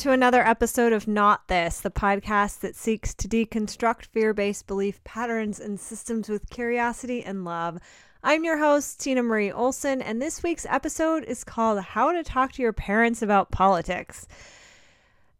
[0.00, 5.04] to another episode of Not This, the podcast that seeks to deconstruct fear based belief
[5.04, 7.78] patterns and systems with curiosity and love.
[8.22, 12.52] I'm your host, Tina Marie Olson, and this week's episode is called How to Talk
[12.52, 14.26] to Your Parents About Politics.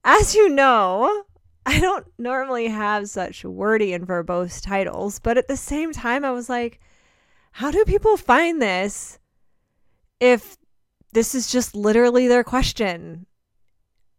[0.04, 1.24] As you know,
[1.64, 6.32] I don't normally have such wordy and verbose titles, but at the same time, I
[6.32, 6.80] was like,
[7.52, 9.18] how do people find this
[10.20, 10.58] if
[11.14, 13.24] this is just literally their question?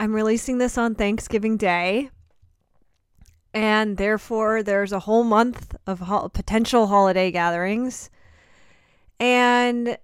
[0.02, 2.10] I'm releasing this on Thanksgiving Day.
[3.54, 8.10] And therefore, there's a whole month of ho- potential holiday gatherings.
[9.20, 10.00] And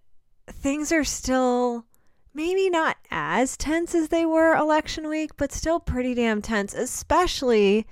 [0.46, 1.86] things are still
[2.32, 7.88] maybe not as tense as they were election week, but still pretty damn tense, especially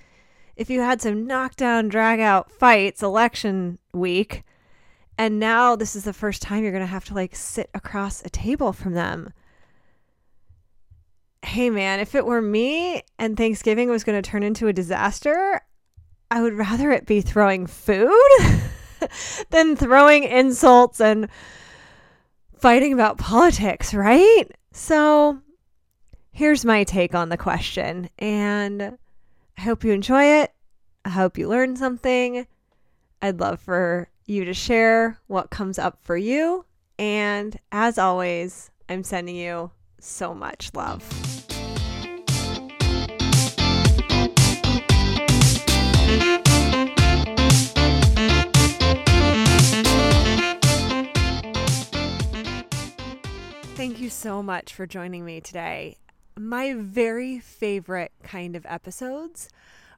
[0.56, 4.44] if you had some knockdown, drag out fights election week.
[5.18, 8.24] And now this is the first time you're going to have to like sit across
[8.24, 9.34] a table from them
[11.46, 15.62] hey man, if it were me and Thanksgiving was going to turn into a disaster,
[16.32, 18.12] I would rather it be throwing food
[19.52, 21.30] than throwing insults and
[22.58, 24.46] fighting about politics, right?
[24.72, 25.40] So
[26.32, 28.10] here's my take on the question.
[28.18, 28.98] And
[29.58, 30.52] I hope you enjoy it.
[31.06, 32.48] I hope you learn something.
[33.22, 36.66] I'd love for you to share what comes up for you.
[36.98, 41.04] And as always, I'm sending you so much love.
[53.76, 55.98] Thank you so much for joining me today.
[56.38, 59.50] My very favorite kind of episodes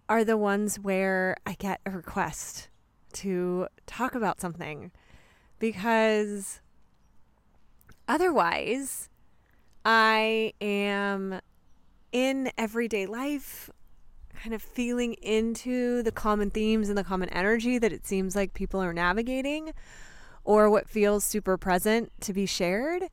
[0.10, 2.70] are the ones where I get a request
[3.14, 4.92] to talk about something
[5.60, 6.60] because
[8.08, 9.10] otherwise,
[9.90, 11.40] I am
[12.12, 13.70] in everyday life,
[14.36, 18.54] kind of feeling into the common themes and the common energy that it seems like
[18.54, 19.72] people are navigating
[20.44, 23.04] or what feels super present to be shared.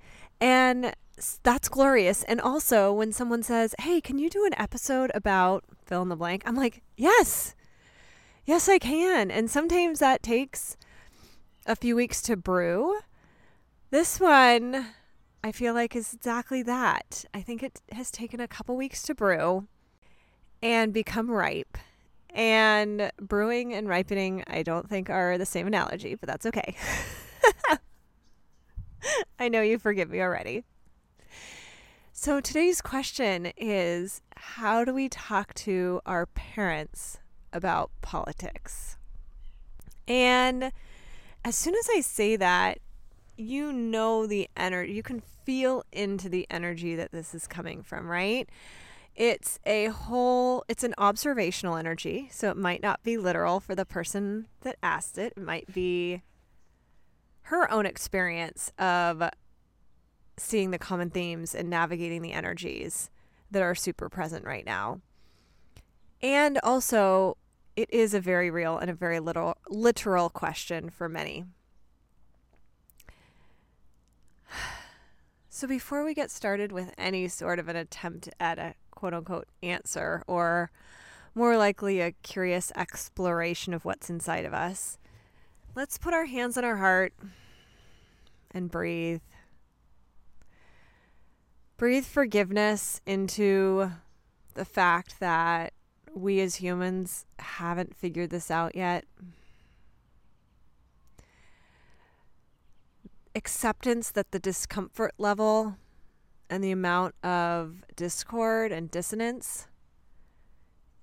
[0.41, 0.97] And
[1.45, 2.25] that's glorious.
[2.25, 6.17] And also, when someone says, Hey, can you do an episode about fill in the
[6.17, 6.43] blank?
[6.45, 7.55] I'm like, Yes,
[8.47, 9.31] yes, I can.
[9.31, 10.77] And sometimes that takes
[11.67, 12.99] a few weeks to brew.
[13.91, 14.87] This one,
[15.45, 17.27] I feel like is exactly that.
[17.35, 19.69] I think it has taken a couple weeks to brew
[20.63, 21.77] and become ripe.
[22.31, 26.75] And brewing and ripening, I don't think are the same analogy, but that's okay.
[29.39, 30.65] I know you forgive me already.
[32.15, 37.19] So today's question is how do we talk to our parents
[37.53, 38.97] about politics?
[40.09, 40.73] And
[41.45, 42.79] as soon as I say that,
[43.37, 48.09] you know the energy, you can feel into the energy that this is coming from,
[48.09, 48.49] right?
[49.15, 52.29] It's a whole, it's an observational energy.
[52.33, 55.35] So it might not be literal for the person that asked it.
[55.37, 56.23] It might be
[57.43, 59.23] her own experience of
[60.37, 63.11] seeing the common themes and navigating the energies
[63.51, 65.01] that are super present right now.
[66.21, 67.37] And also,
[67.77, 71.45] it is a very real and a very literal, literal question for many.
[75.49, 79.47] So, before we get started with any sort of an attempt at a quote unquote
[79.63, 80.71] answer, or
[81.35, 84.99] more likely a curious exploration of what's inside of us,
[85.75, 87.13] let's put our hands on our heart
[88.51, 89.21] and breathe.
[91.77, 93.91] Breathe forgiveness into
[94.55, 95.73] the fact that
[96.15, 99.05] we as humans haven't figured this out yet.
[103.35, 105.77] Acceptance that the discomfort level
[106.49, 109.67] and the amount of discord and dissonance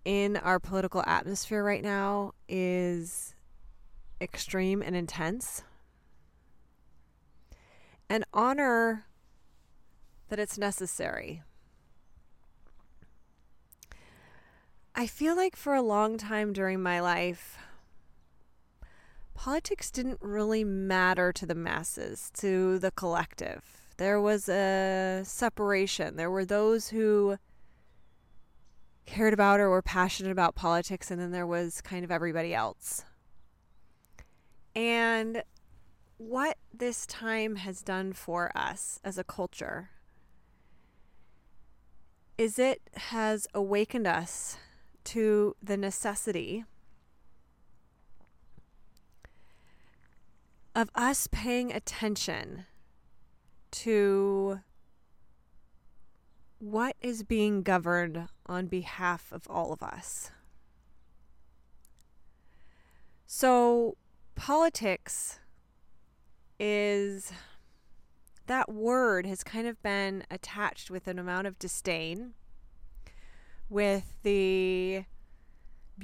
[0.06, 3.36] in our political atmosphere right now is
[4.19, 5.63] extreme and intense.
[8.10, 9.06] And honor
[10.30, 11.44] that it's necessary.
[14.94, 17.57] I feel like for a long time during my life,
[19.42, 23.64] politics didn't really matter to the masses, to the collective.
[23.98, 26.16] There was a separation.
[26.16, 27.38] There were those who
[29.08, 33.04] cared about or were passionate about politics, and then there was kind of everybody else.
[34.76, 35.42] And
[36.18, 39.90] what this time has done for us as a culture
[42.38, 44.60] is it has awakened us
[45.06, 46.64] to the necessity
[50.75, 52.65] of us paying attention
[53.71, 54.59] to
[56.59, 60.31] what is being governed on behalf of all of us.
[63.25, 63.97] So,
[64.35, 65.39] politics
[66.59, 67.31] is
[68.47, 72.33] that word has kind of been attached with an amount of disdain
[73.69, 75.06] with the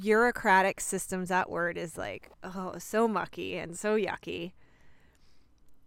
[0.01, 4.51] bureaucratic systems that word is like oh so mucky and so yucky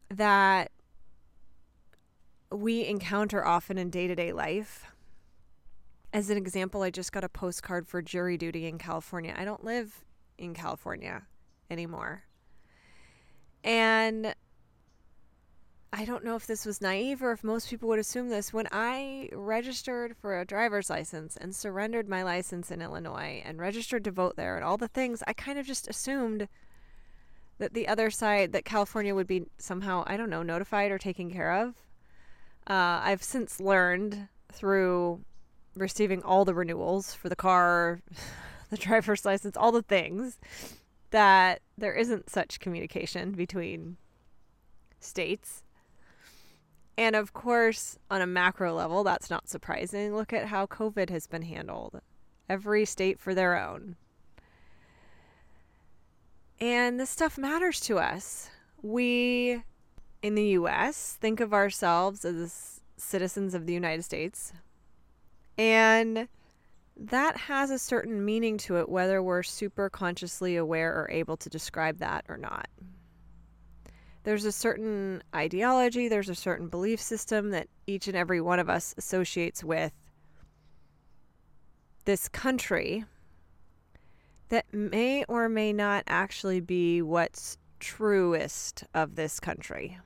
[0.08, 0.72] that
[2.50, 4.86] we encounter often in day-to-day life.
[6.12, 9.32] As an example i just got a postcard for jury duty in california.
[9.36, 10.04] I don't live
[10.38, 11.22] in california
[11.70, 12.24] anymore.
[13.62, 14.34] And
[15.92, 18.52] I don't know if this was naive or if most people would assume this.
[18.52, 24.04] When I registered for a driver's license and surrendered my license in Illinois and registered
[24.04, 26.48] to vote there and all the things, I kind of just assumed
[27.58, 31.28] that the other side, that California would be somehow, I don't know, notified or taken
[31.28, 31.75] care of.
[32.69, 35.22] Uh, I've since learned through
[35.75, 38.00] receiving all the renewals for the car,
[38.70, 40.38] the driver's license, all the things,
[41.10, 43.96] that there isn't such communication between
[45.00, 45.64] states
[47.00, 50.14] and of course, on a macro level, that's not surprising.
[50.14, 52.02] Look at how COVID has been handled.
[52.47, 53.97] Every state for their own.
[56.61, 58.50] And this stuff matters to us.
[58.82, 59.62] We
[60.20, 64.52] in the US think of ourselves as citizens of the United States.
[65.56, 66.29] And
[66.99, 71.49] that has a certain meaning to it, whether we're super consciously aware or able to
[71.49, 72.69] describe that or not
[74.22, 78.69] there's a certain ideology, there's a certain belief system that each and every one of
[78.69, 79.93] us associates with
[82.05, 83.05] this country
[84.50, 89.99] that may or may not actually be what's truest of this country.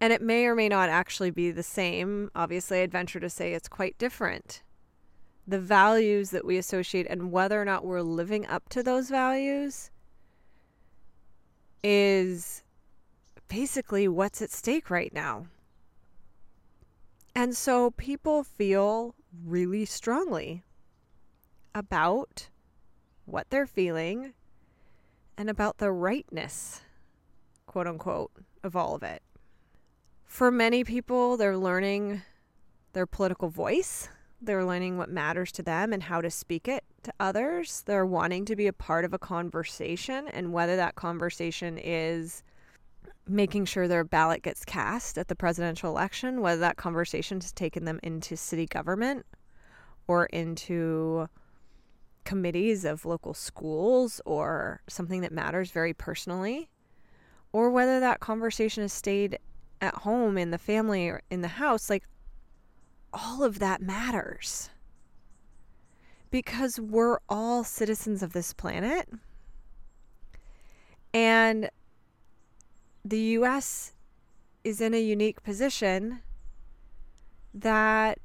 [0.00, 2.30] And it may or may not actually be the same.
[2.34, 4.62] Obviously, I'd venture to say it's quite different.
[5.46, 9.90] The values that we associate and whether or not we're living up to those values
[11.82, 12.62] is
[13.52, 15.44] basically what's at stake right now.
[17.34, 19.14] And so people feel
[19.44, 20.62] really strongly
[21.74, 22.48] about
[23.26, 24.32] what they're feeling
[25.36, 26.80] and about the rightness,
[27.66, 28.30] quote unquote,
[28.62, 29.22] of all of it.
[30.24, 32.22] For many people, they're learning
[32.94, 34.08] their political voice.
[34.40, 37.82] They're learning what matters to them and how to speak it to others.
[37.84, 42.42] They're wanting to be a part of a conversation, and whether that conversation is
[43.28, 47.84] making sure their ballot gets cast at the presidential election, whether that conversation has taken
[47.84, 49.24] them into city government
[50.08, 51.28] or into
[52.24, 56.68] committees of local schools or something that matters very personally,
[57.52, 59.38] or whether that conversation has stayed
[59.80, 62.04] at home in the family or in the house, like
[63.12, 64.70] all of that matters.
[66.30, 69.08] Because we're all citizens of this planet.
[71.12, 71.68] And
[73.04, 73.92] the US
[74.64, 76.22] is in a unique position
[77.52, 78.18] that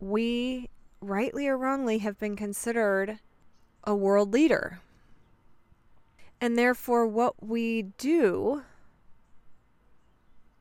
[0.00, 0.68] we,
[1.00, 3.20] rightly or wrongly, have been considered
[3.84, 4.80] a world leader.
[6.40, 8.62] And therefore, what we do,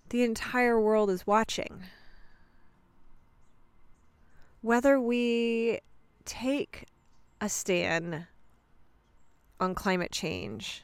[0.09, 1.83] the entire world is watching.
[4.61, 5.79] Whether we
[6.23, 6.85] take
[7.41, 8.27] a stand
[9.59, 10.83] on climate change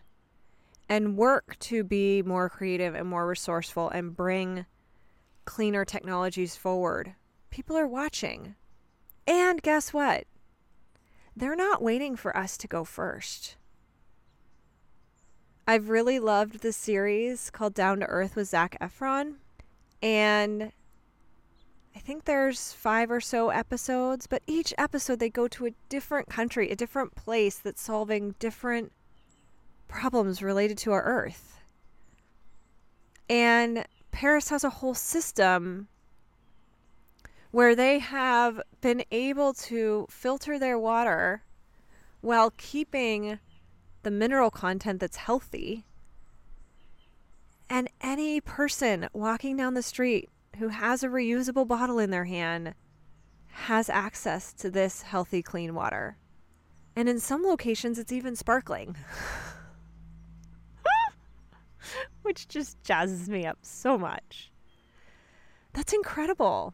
[0.89, 4.65] and work to be more creative and more resourceful and bring
[5.45, 7.13] cleaner technologies forward.
[7.51, 8.55] People are watching.
[9.27, 10.25] And guess what?
[11.35, 13.55] They're not waiting for us to go first.
[15.67, 19.35] I've really loved the series called Down to Earth with Zac Efron.
[20.01, 20.71] And
[21.95, 26.29] I think there's five or so episodes, but each episode they go to a different
[26.29, 28.91] country, a different place that's solving different
[29.89, 31.59] problems related to our Earth.
[33.29, 35.89] And Paris has a whole system
[37.51, 41.43] where they have been able to filter their water
[42.21, 43.39] while keeping
[44.03, 45.83] the mineral content that's healthy.
[47.69, 52.73] And any person walking down the street who has a reusable bottle in their hand
[53.47, 56.17] has access to this healthy, clean water.
[56.95, 58.95] And in some locations, it's even sparkling.
[62.21, 64.51] which just jazzes me up so much.
[65.73, 66.73] That's incredible.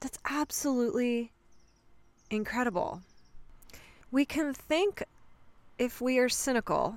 [0.00, 1.32] That's absolutely
[2.30, 3.02] incredible.
[4.10, 5.04] We can think,
[5.78, 6.96] if we are cynical,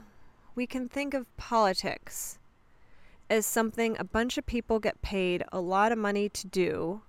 [0.56, 2.40] we can think of politics
[3.30, 7.02] as something a bunch of people get paid a lot of money to do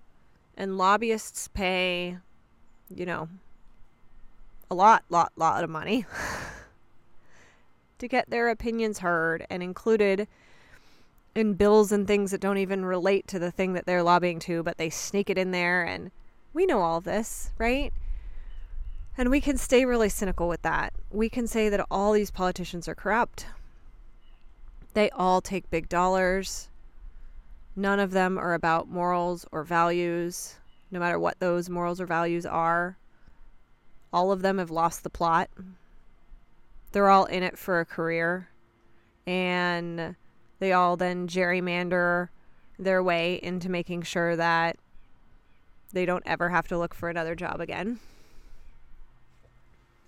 [0.56, 2.18] And lobbyists pay,
[2.94, 3.28] you know,
[4.70, 6.06] a lot, lot, lot of money
[7.98, 10.28] to get their opinions heard and included
[11.34, 14.62] in bills and things that don't even relate to the thing that they're lobbying to,
[14.62, 15.84] but they sneak it in there.
[15.84, 16.10] And
[16.54, 17.92] we know all this, right?
[19.18, 20.92] And we can stay really cynical with that.
[21.10, 23.46] We can say that all these politicians are corrupt.
[24.94, 26.68] They all take big dollars.
[27.74, 30.56] None of them are about morals or values,
[30.90, 32.96] no matter what those morals or values are.
[34.12, 35.50] All of them have lost the plot.
[36.92, 38.48] They're all in it for a career.
[39.26, 40.16] And
[40.58, 42.28] they all then gerrymander
[42.78, 44.76] their way into making sure that
[45.92, 47.98] they don't ever have to look for another job again.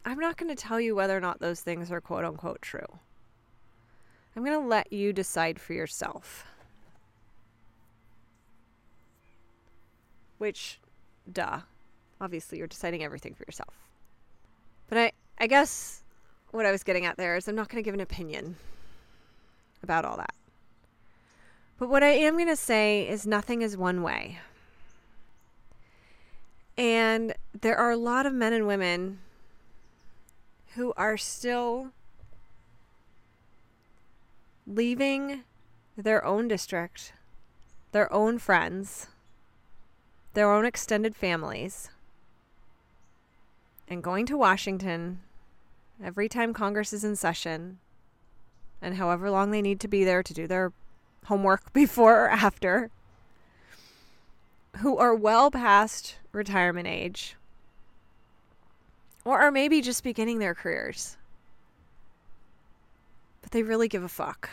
[0.05, 2.99] I'm not going to tell you whether or not those things are quote unquote true.
[4.35, 6.47] I'm going to let you decide for yourself.
[10.39, 10.81] Which,
[11.31, 11.61] duh.
[12.21, 13.75] Obviously, you're deciding everything for yourself.
[14.89, 16.03] But I, I guess
[16.51, 18.57] what I was getting at there is I'm not going to give an opinion
[19.83, 20.35] about all that.
[21.79, 24.41] But what I am going to say is nothing is one way.
[26.77, 29.21] And there are a lot of men and women
[30.75, 31.91] who are still
[34.67, 35.45] leaving
[35.97, 37.13] their own district,
[37.93, 39.09] their own friends,
[40.35, 41.91] their own extended families,
[43.89, 45.21] and going to Washington
[46.03, 47.79] every time Congress is in session,
[48.81, 50.73] and however long they need to be there to do their
[51.27, 52.91] homework before or after,
[54.79, 57.37] who are well past retirement age
[59.25, 61.17] or are maybe just beginning their careers.
[63.43, 64.49] But they really give a fuck.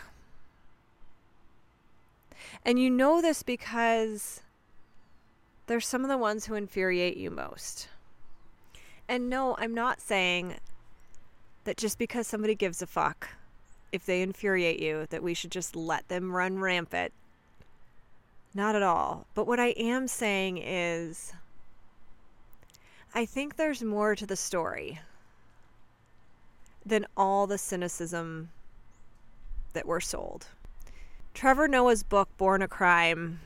[2.64, 4.42] And you know this because
[5.68, 7.88] they're some of the ones who infuriate you most.
[9.08, 10.56] And no, I'm not saying
[11.66, 13.30] that just because somebody gives a fuck,
[13.92, 17.12] if they infuriate you, that we should just let them run rampant.
[18.54, 19.28] Not at all.
[19.36, 21.34] But what I am saying is
[23.14, 25.00] I think there's more to the story
[26.86, 28.50] than all the cynicism
[29.74, 30.48] that we're sold.
[31.34, 33.40] Trevor Noah's book, Born a Crime,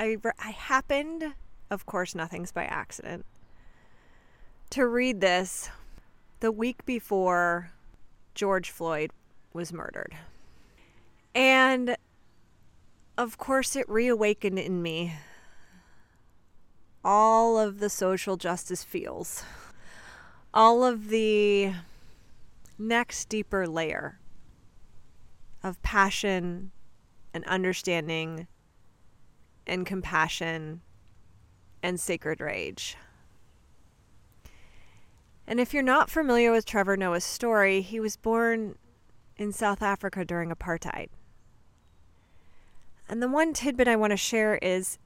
[0.00, 1.34] I, I happened,
[1.70, 3.24] of course, nothing's by accident,
[4.70, 5.70] to read this
[6.40, 7.70] the week before
[8.34, 9.10] George Floyd
[9.52, 10.14] was murdered.
[11.34, 11.96] And
[13.16, 15.16] of course, it reawakened in me
[17.04, 19.44] all of the social justice feels,
[20.52, 21.72] all of the
[22.78, 24.18] next deeper layer
[25.62, 26.70] of passion
[27.34, 28.46] and understanding
[29.66, 30.80] and compassion
[31.82, 32.96] and sacred rage.
[35.48, 38.76] And if you're not familiar with Trevor Noah's story, he was born
[39.38, 41.08] in South Africa during apartheid.
[43.08, 44.98] And the one tidbit I want to share is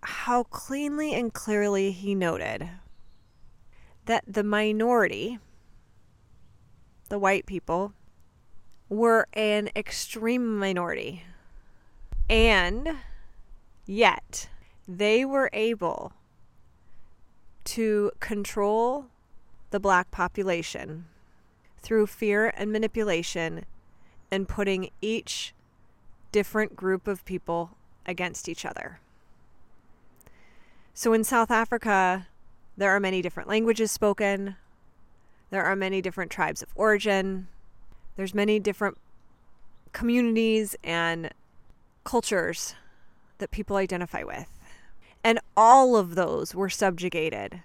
[0.00, 2.70] how cleanly and clearly he noted
[4.04, 5.40] that the minority,
[7.08, 7.94] the white people,
[8.88, 11.24] were an extreme minority.
[12.30, 12.98] And
[13.86, 14.48] yet,
[14.86, 16.12] they were able
[17.64, 19.06] to control
[19.76, 21.04] the black population
[21.76, 23.66] through fear and manipulation
[24.30, 25.52] and putting each
[26.32, 27.72] different group of people
[28.06, 29.00] against each other.
[30.94, 32.26] So in South Africa,
[32.78, 34.56] there are many different languages spoken.
[35.50, 37.48] There are many different tribes of origin.
[38.16, 38.96] There's many different
[39.92, 41.34] communities and
[42.02, 42.74] cultures
[43.36, 44.58] that people identify with.
[45.22, 47.60] And all of those were subjugated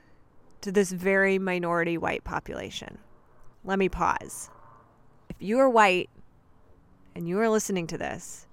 [0.62, 2.98] to this very minority white population.
[3.64, 4.50] Let me pause.
[5.30, 6.10] If you are white
[7.16, 8.48] and you are listening to this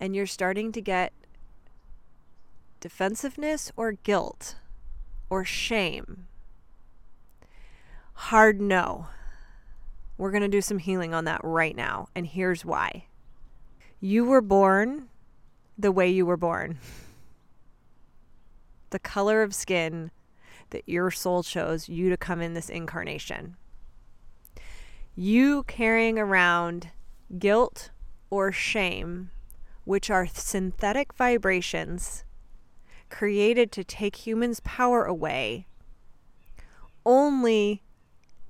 [0.00, 1.12] and you're starting to get
[2.80, 4.56] defensiveness or guilt
[5.30, 6.26] or shame?
[8.14, 9.08] Hard no.
[10.18, 12.08] We're going to do some healing on that right now.
[12.14, 13.06] And here's why
[14.00, 15.08] you were born
[15.78, 16.78] the way you were born,
[18.90, 20.10] the color of skin
[20.70, 23.56] that your soul chose you to come in this incarnation.
[25.14, 26.90] You carrying around
[27.38, 27.90] guilt
[28.30, 29.30] or shame,
[29.84, 32.24] which are synthetic vibrations
[33.10, 35.66] created to take humans' power away
[37.06, 37.82] only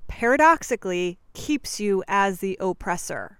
[0.06, 3.38] paradoxically keeps you as the oppressor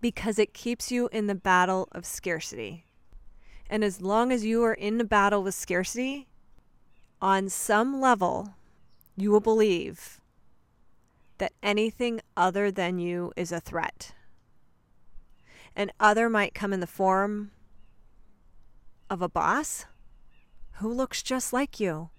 [0.00, 2.86] because it keeps you in the battle of scarcity.
[3.68, 6.28] And as long as you are in the battle with scarcity,
[7.20, 8.54] on some level,
[9.16, 10.20] you will believe
[11.38, 14.12] that anything other than you is a threat.
[15.74, 17.50] And other might come in the form
[19.08, 19.86] of a boss
[20.74, 22.10] who looks just like you.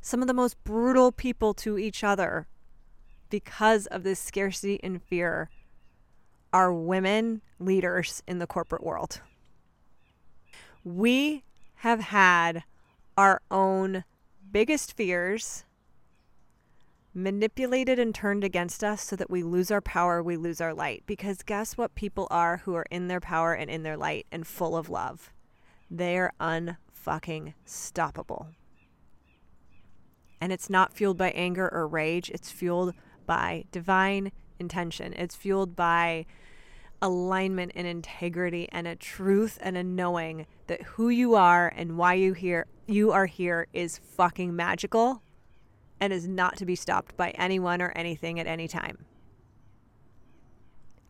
[0.00, 2.46] Some of the most brutal people to each other
[3.30, 5.50] because of this scarcity and fear
[6.52, 9.20] are women leaders in the corporate world.
[10.84, 11.44] We
[11.76, 12.64] have had
[13.16, 14.04] our own
[14.52, 15.64] biggest fears
[17.14, 21.02] manipulated and turned against us so that we lose our power, we lose our light.
[21.06, 24.46] Because guess what people are who are in their power and in their light and
[24.46, 25.32] full of love?
[25.90, 28.48] They're unfucking stoppable.
[30.40, 32.94] And it's not fueled by anger or rage, it's fueled
[33.26, 35.12] by divine intention.
[35.12, 36.26] It's fueled by
[37.00, 42.14] alignment and integrity and a truth and a knowing that who you are and why
[42.14, 45.22] you here you are here is fucking magical
[46.00, 49.04] and is not to be stopped by anyone or anything at any time.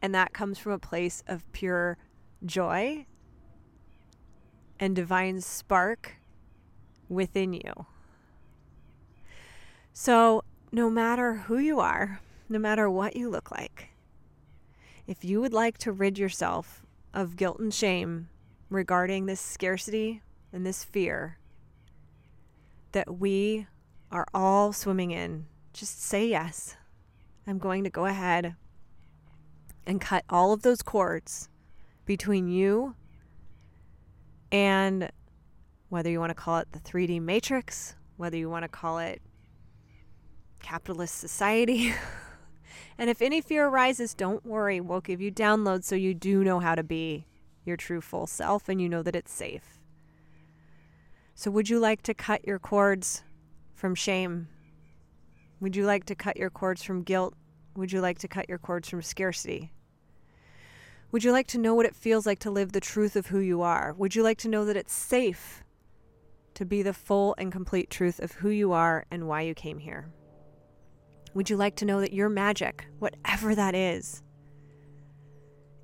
[0.00, 1.96] And that comes from a place of pure
[2.44, 3.06] joy
[4.78, 6.16] and divine spark
[7.08, 7.86] within you.
[9.92, 13.90] So, no matter who you are, no matter what you look like,
[15.06, 18.28] if you would like to rid yourself of guilt and shame
[18.70, 20.22] regarding this scarcity
[20.52, 21.38] and this fear
[22.92, 23.66] that we
[24.10, 26.76] are all swimming in, just say yes.
[27.46, 28.54] I'm going to go ahead
[29.86, 31.48] and cut all of those cords
[32.04, 32.94] between you
[34.50, 35.10] and
[35.88, 39.20] whether you want to call it the 3D matrix, whether you want to call it
[40.62, 41.92] capitalist society.
[42.98, 44.80] and if any fear arises, don't worry.
[44.80, 47.26] We'll give you downloads so you do know how to be
[47.64, 49.81] your true full self and you know that it's safe.
[51.42, 53.24] So, would you like to cut your cords
[53.74, 54.46] from shame?
[55.58, 57.34] Would you like to cut your cords from guilt?
[57.74, 59.72] Would you like to cut your cords from scarcity?
[61.10, 63.40] Would you like to know what it feels like to live the truth of who
[63.40, 63.92] you are?
[63.98, 65.64] Would you like to know that it's safe
[66.54, 69.80] to be the full and complete truth of who you are and why you came
[69.80, 70.12] here?
[71.34, 74.22] Would you like to know that your magic, whatever that is,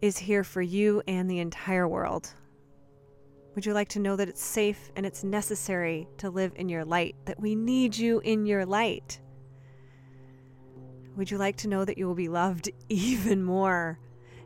[0.01, 2.33] is here for you and the entire world?
[3.59, 6.85] Would you like to know that it's safe and it's necessary to live in your
[6.85, 9.19] light, that we need you in your light?
[11.17, 13.99] Would you like to know that you will be loved even more?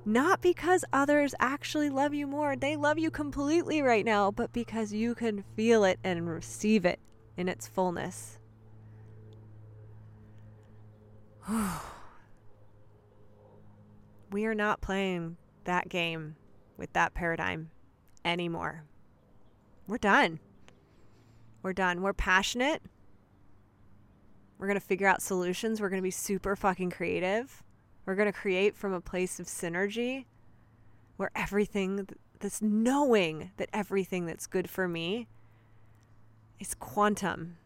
[0.07, 4.95] Not because others actually love you more, they love you completely right now, but because
[4.95, 6.99] you can feel it and receive it
[7.37, 8.39] in its fullness.
[14.31, 16.35] we are not playing that game
[16.79, 17.71] with that paradigm
[18.25, 18.87] anymore.
[19.93, 20.41] We're done.
[21.63, 22.01] We're done.
[22.01, 22.81] We're passionate.
[24.57, 25.83] We're going to figure out solutions.
[25.83, 27.63] We're going to be super fucking creative.
[28.07, 30.25] We're going to create from a place of synergy
[31.19, 32.09] where everything,
[32.41, 35.29] this knowing that everything that's good for me
[36.59, 37.59] is quantum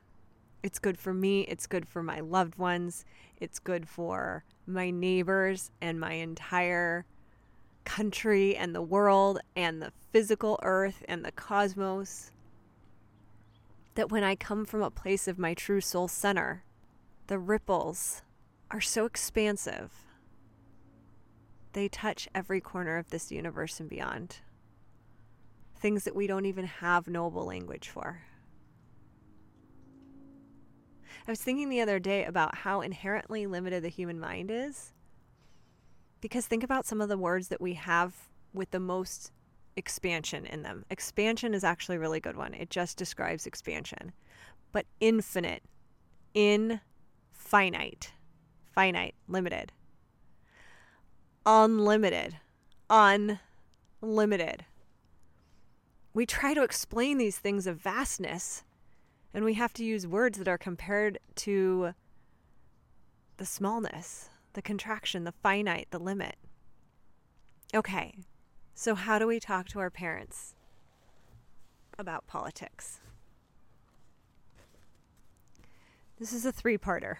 [0.66, 3.04] it's good for me, it's good for my loved ones,
[3.36, 7.06] it's good for my neighbors and my entire
[7.86, 12.32] country and the world and the physical earth and the cosmos.
[13.94, 16.64] That when I come from a place of my true soul center,
[17.28, 18.20] the ripples
[18.70, 19.92] are so expansive.
[21.72, 24.38] They touch every corner of this universe and beyond.
[25.78, 28.22] Things that we don't even have noble language for.
[31.26, 34.92] I was thinking the other day about how inherently limited the human mind is.
[36.20, 38.14] Because think about some of the words that we have
[38.52, 39.32] with the most
[39.76, 40.84] expansion in them.
[40.90, 42.54] Expansion is actually a really good one.
[42.54, 44.12] It just describes expansion.
[44.72, 45.62] But infinite,
[46.34, 46.80] infinite,
[48.76, 49.72] finite, limited,
[51.44, 52.36] unlimited,
[52.90, 54.64] unlimited.
[56.14, 58.64] We try to explain these things of vastness
[59.36, 61.92] and we have to use words that are compared to
[63.36, 66.34] the smallness, the contraction, the finite, the limit.
[67.74, 68.14] Okay,
[68.74, 70.54] so how do we talk to our parents
[71.98, 73.00] about politics?
[76.18, 77.16] This is a three parter.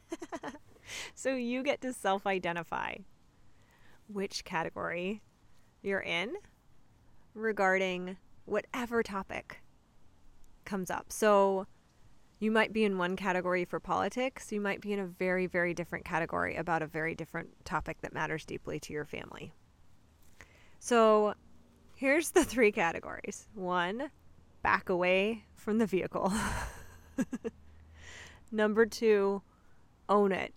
[1.14, 2.96] so you get to self identify
[4.06, 5.22] which category
[5.80, 6.34] you're in
[7.32, 9.62] regarding whatever topic
[10.66, 11.06] comes up.
[11.08, 11.66] So
[12.40, 15.74] you might be in one category for politics, you might be in a very, very
[15.74, 19.52] different category about a very different topic that matters deeply to your family.
[20.78, 21.34] So
[21.94, 24.10] here's the three categories one,
[24.62, 26.32] back away from the vehicle.
[28.50, 29.42] Number two,
[30.08, 30.54] own it.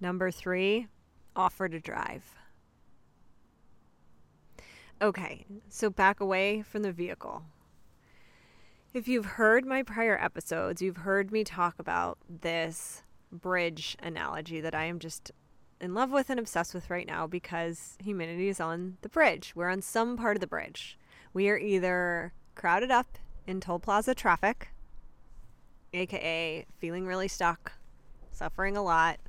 [0.00, 0.88] Number three,
[1.36, 2.24] offer to drive.
[5.00, 7.44] Okay, so back away from the vehicle.
[8.94, 14.74] If you've heard my prior episodes, you've heard me talk about this bridge analogy that
[14.74, 15.30] I am just
[15.78, 19.52] in love with and obsessed with right now because humanity is on the bridge.
[19.54, 20.98] We're on some part of the bridge.
[21.34, 24.70] We are either crowded up in toll plaza traffic,
[25.92, 27.72] aka feeling really stuck,
[28.30, 29.20] suffering a lot,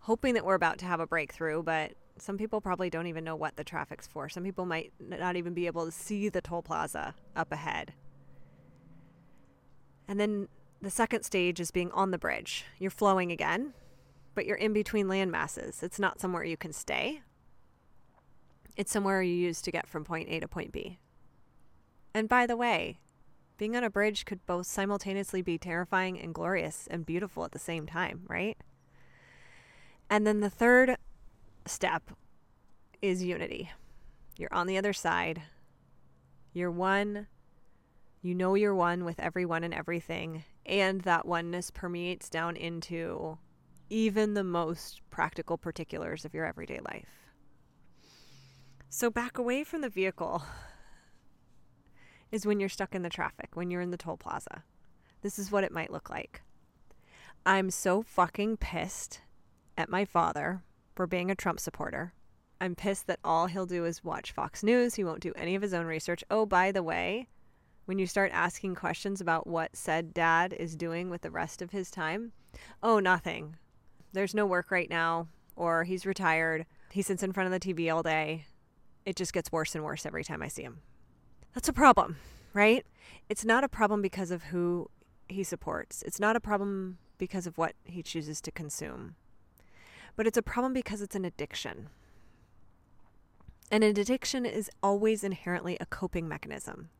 [0.00, 3.36] hoping that we're about to have a breakthrough, but some people probably don't even know
[3.36, 4.28] what the traffic's for.
[4.28, 7.92] Some people might not even be able to see the toll plaza up ahead.
[10.06, 10.48] And then
[10.80, 12.64] the second stage is being on the bridge.
[12.78, 13.74] You're flowing again,
[14.34, 15.82] but you're in between land masses.
[15.82, 17.22] It's not somewhere you can stay,
[18.76, 20.98] it's somewhere you use to get from point A to point B.
[22.12, 22.98] And by the way,
[23.56, 27.58] being on a bridge could both simultaneously be terrifying and glorious and beautiful at the
[27.58, 28.56] same time, right?
[30.10, 30.96] And then the third
[31.66, 32.10] step
[33.02, 33.70] is unity.
[34.36, 35.42] You're on the other side.
[36.52, 37.26] You're one.
[38.22, 40.44] You know you're one with everyone and everything.
[40.66, 43.38] And that oneness permeates down into
[43.90, 47.28] even the most practical particulars of your everyday life.
[48.88, 50.42] So back away from the vehicle
[52.30, 54.64] is when you're stuck in the traffic, when you're in the toll plaza.
[55.22, 56.42] This is what it might look like.
[57.46, 59.20] I'm so fucking pissed
[59.76, 60.62] at my father
[60.94, 62.12] for being a Trump supporter.
[62.60, 64.94] I'm pissed that all he'll do is watch Fox News.
[64.94, 66.24] He won't do any of his own research.
[66.30, 67.28] Oh, by the way,
[67.84, 71.72] when you start asking questions about what said dad is doing with the rest of
[71.72, 72.32] his time,
[72.82, 73.56] oh, nothing.
[74.12, 76.66] There's no work right now, or he's retired.
[76.90, 78.46] He sits in front of the TV all day.
[79.04, 80.80] It just gets worse and worse every time I see him.
[81.52, 82.16] That's a problem,
[82.54, 82.86] right?
[83.28, 84.88] It's not a problem because of who
[85.28, 89.16] he supports, it's not a problem because of what he chooses to consume
[90.16, 91.88] but it's a problem because it's an addiction.
[93.70, 96.90] And an addiction is always inherently a coping mechanism.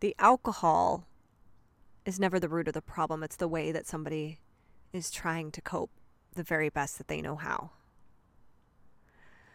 [0.00, 1.06] The alcohol
[2.06, 4.38] is never the root of the problem, it's the way that somebody
[4.92, 5.90] is trying to cope
[6.34, 7.70] the very best that they know how.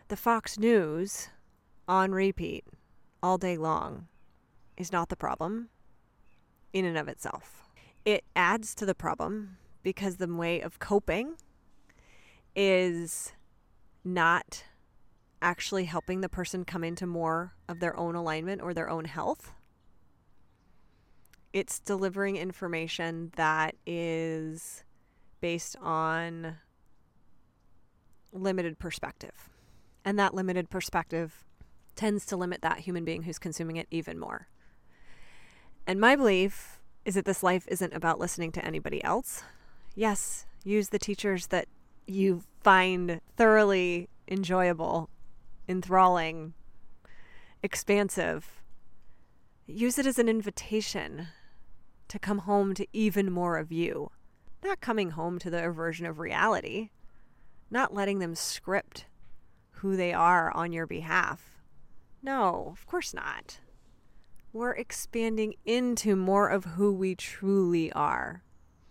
[0.09, 1.29] The Fox News
[1.87, 2.65] on repeat
[3.23, 4.07] all day long
[4.77, 5.69] is not the problem
[6.73, 7.63] in and of itself.
[8.05, 11.35] It adds to the problem because the way of coping
[12.55, 13.33] is
[14.03, 14.63] not
[15.41, 19.51] actually helping the person come into more of their own alignment or their own health.
[21.51, 24.83] It's delivering information that is
[25.41, 26.57] based on
[28.31, 29.49] limited perspective.
[30.05, 31.45] And that limited perspective
[31.95, 34.47] tends to limit that human being who's consuming it even more.
[35.85, 39.43] And my belief is that this life isn't about listening to anybody else.
[39.95, 41.67] Yes, use the teachers that
[42.07, 45.09] you find thoroughly enjoyable,
[45.67, 46.53] enthralling,
[47.61, 48.61] expansive.
[49.65, 51.27] Use it as an invitation
[52.07, 54.11] to come home to even more of you.
[54.63, 56.89] Not coming home to their version of reality,
[57.69, 59.05] not letting them script
[59.71, 61.61] who they are on your behalf.
[62.21, 63.59] No, of course not.
[64.53, 68.43] We're expanding into more of who we truly are.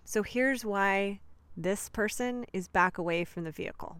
[0.04, 1.20] So here's why
[1.56, 3.98] this person is back away from the vehicle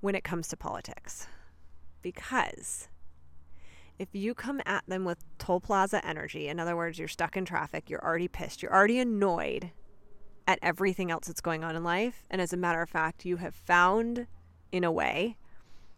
[0.00, 1.26] when it comes to politics.
[2.02, 2.88] Because
[3.98, 7.44] if you come at them with toll plaza energy, in other words, you're stuck in
[7.44, 9.72] traffic, you're already pissed, you're already annoyed
[10.46, 12.24] at everything else that's going on in life.
[12.30, 14.26] And as a matter of fact, you have found,
[14.72, 15.36] in a way,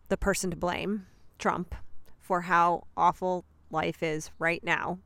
[0.09, 1.07] the person to blame,
[1.39, 1.75] Trump,
[2.19, 4.99] for how awful life is right now.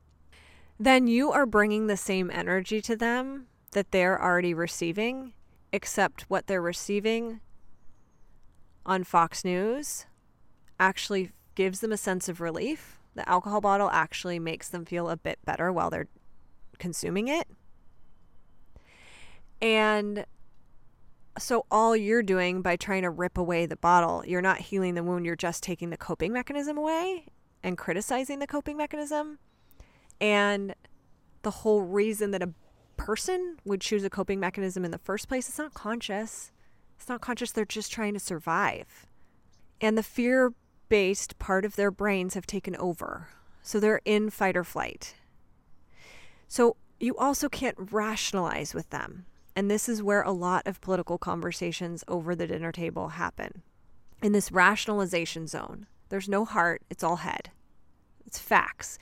[0.79, 5.33] Then you are bringing the same energy to them that they're already receiving
[5.71, 7.41] except what they're receiving
[8.85, 10.05] on Fox News
[10.79, 12.99] actually gives them a sense of relief.
[13.15, 16.07] The alcohol bottle actually makes them feel a bit better while they're
[16.77, 17.47] consuming it.
[19.61, 20.25] And
[21.39, 25.03] so, all you're doing by trying to rip away the bottle, you're not healing the
[25.03, 27.25] wound, you're just taking the coping mechanism away
[27.63, 29.39] and criticizing the coping mechanism.
[30.19, 30.75] And
[31.43, 32.53] the whole reason that a
[32.97, 36.51] person would choose a coping mechanism in the first place, it's not conscious.
[36.97, 37.51] It's not conscious.
[37.51, 39.07] They're just trying to survive.
[39.79, 40.53] And the fear
[40.89, 43.29] based part of their brains have taken over.
[43.61, 45.15] So they're in fight or flight.
[46.47, 49.25] So you also can't rationalize with them.
[49.55, 53.63] And this is where a lot of political conversations over the dinner table happen.
[54.21, 57.51] In this rationalization zone, there's no heart, it's all head.
[58.25, 58.97] It's facts.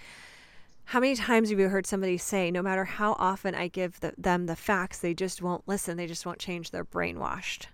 [0.86, 4.14] How many times have you heard somebody say, no matter how often I give the,
[4.18, 7.66] them the facts, they just won't listen, they just won't change, they're brainwashed?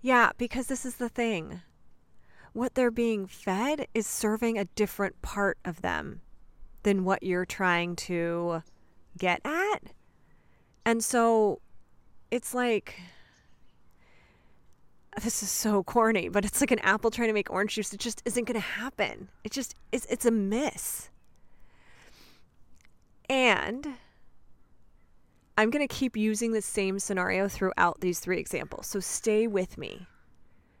[0.00, 1.62] Yeah, because this is the thing.
[2.52, 6.20] What they're being fed is serving a different part of them
[6.84, 8.62] than what you're trying to
[9.18, 9.92] get at.
[10.84, 11.60] And so
[12.30, 13.00] it's like,
[15.22, 17.92] this is so corny, but it's like an apple trying to make orange juice.
[17.92, 19.28] It just isn't going to happen.
[19.42, 21.10] It just is, it's a miss.
[23.28, 23.86] And
[25.58, 28.86] I'm going to keep using the same scenario throughout these three examples.
[28.86, 30.06] So stay with me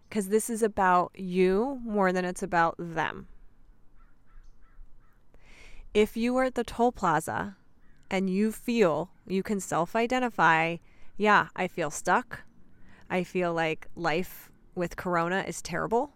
[0.08, 3.28] because this is about you more than it's about them.
[5.94, 7.56] If you are at the toll plaza
[8.10, 10.76] and you feel you can self identify,
[11.16, 12.42] yeah, I feel stuck.
[13.08, 16.12] I feel like life with Corona is terrible.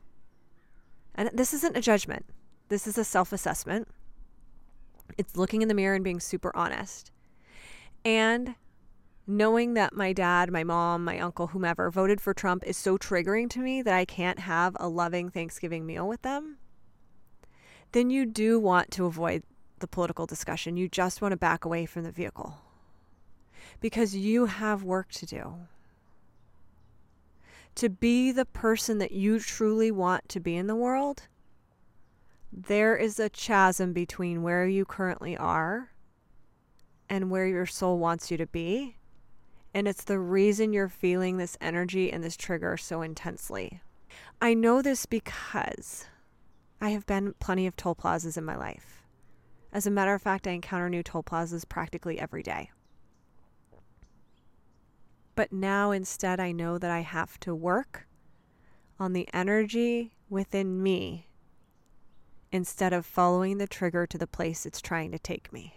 [1.14, 2.26] And this isn't a judgment,
[2.68, 3.88] this is a self assessment.
[5.18, 7.10] It's looking in the mirror and being super honest.
[8.04, 8.54] And
[9.26, 13.48] knowing that my dad, my mom, my uncle, whomever voted for Trump is so triggering
[13.50, 16.58] to me that I can't have a loving Thanksgiving meal with them,
[17.92, 19.42] then you do want to avoid
[19.78, 20.76] the political discussion.
[20.76, 22.58] You just want to back away from the vehicle
[23.80, 25.54] because you have work to do.
[27.76, 31.28] To be the person that you truly want to be in the world,
[32.52, 35.92] there is a chasm between where you currently are
[37.08, 38.96] and where your soul wants you to be.
[39.72, 43.80] And it's the reason you're feeling this energy and this trigger so intensely.
[44.40, 46.06] I know this because
[46.80, 49.04] I have been plenty of toll plazas in my life.
[49.72, 52.70] As a matter of fact, I encounter new toll plazas practically every day.
[55.36, 58.08] But now instead, I know that I have to work
[58.98, 61.29] on the energy within me
[62.52, 65.74] instead of following the trigger to the place it's trying to take me.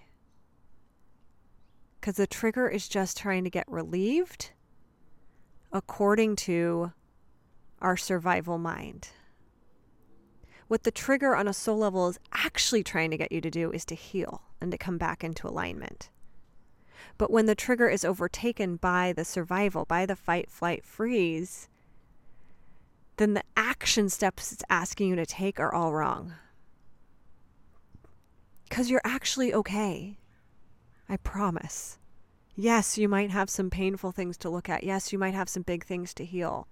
[2.00, 4.52] Because the trigger is just trying to get relieved
[5.72, 6.92] according to
[7.82, 9.10] our survival mind.
[10.68, 13.72] What the trigger on a soul level is actually trying to get you to do
[13.72, 16.10] is to heal and to come back into alignment.
[17.18, 21.70] But when the trigger is overtaken by the survival, by the fight, flight, freeze,
[23.18, 26.34] then the action steps it's asking you to take are all wrong
[28.74, 30.18] because you're actually okay.
[31.08, 32.00] I promise.
[32.56, 34.84] Yes, you might have some painful things to look at.
[34.84, 36.68] Yes, you might have some big things to heal.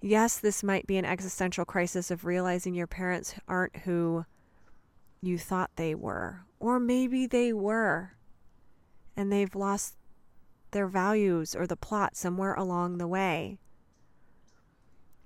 [0.00, 4.24] Yes, this might be an existential crisis of realizing your parents aren't who
[5.20, 6.42] you thought they were.
[6.60, 8.12] Or maybe they were,
[9.16, 9.96] and they've lost
[10.70, 13.58] their values or the plot somewhere along the way.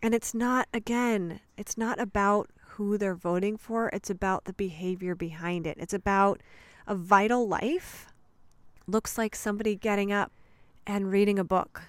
[0.01, 5.17] And it's not, again, it's not about who they're voting for, it's about the behavior
[5.17, 5.77] behind it.
[5.81, 6.41] It's about
[6.87, 8.07] a vital life.
[8.87, 10.31] Looks like somebody getting up
[10.87, 11.83] and reading a book,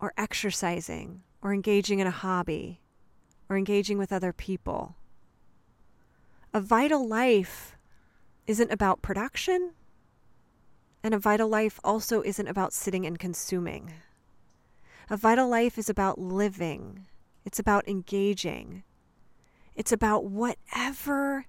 [0.00, 2.80] or exercising, or engaging in a hobby,
[3.50, 4.96] or engaging with other people.
[6.54, 7.76] A vital life
[8.46, 9.72] isn't about production,
[11.02, 13.92] and a vital life also isn't about sitting and consuming.
[15.10, 17.06] A vital life is about living,
[17.44, 18.84] it's about engaging,
[19.78, 21.46] it's about whatever,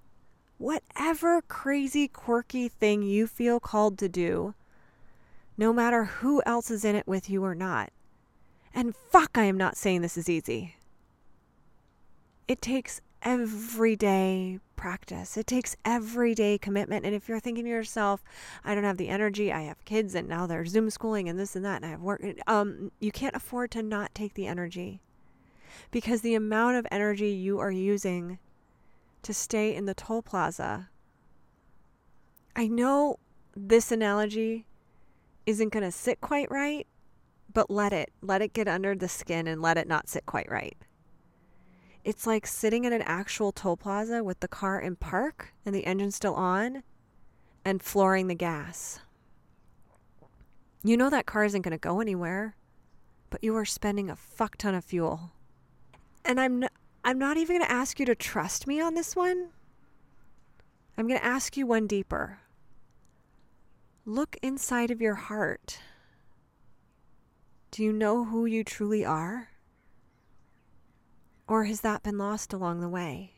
[0.60, 4.54] whatever crazy, quirky thing you feel called to do,
[5.58, 7.90] no matter who else is in it with you or not.
[8.72, 10.76] And fuck, I am not saying this is easy.
[12.48, 15.36] It takes everyday practice.
[15.36, 17.08] It takes everyday commitment.
[17.08, 18.24] And if you're thinking to yourself,
[18.64, 21.56] I don't have the energy, I have kids and now they're Zoom schooling and this
[21.56, 25.02] and that, and I have work, um, you can't afford to not take the energy
[25.92, 28.40] because the amount of energy you are using
[29.24, 30.90] to stay in the toll plaza.
[32.56, 33.18] I know
[33.56, 34.66] this analogy
[35.46, 36.88] isn't going to sit quite right,
[37.54, 38.12] but let it.
[38.22, 40.78] Let it get under the skin and let it not sit quite right.
[42.04, 45.86] It's like sitting in an actual toll plaza with the car in park and the
[45.86, 46.84] engine still on
[47.66, 49.00] and flooring the gas.
[50.84, 52.56] You know that car isn't going to go anywhere,
[53.30, 55.34] but you are spending a fuck ton of fuel
[56.30, 56.64] and I'm
[57.04, 59.50] I'm not even going to ask you to trust me on this one.
[60.96, 62.40] I'm going to ask you one deeper.
[64.06, 65.80] Look inside of your heart.
[67.72, 69.50] Do you know who you truly are?
[71.48, 73.34] Or has that been lost along the way?